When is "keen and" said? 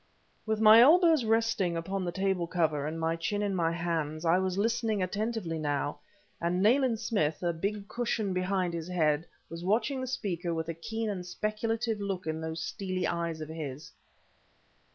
10.73-11.23